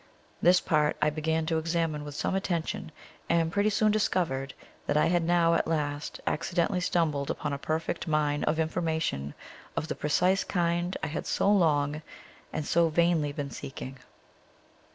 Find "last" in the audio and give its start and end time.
5.67-6.19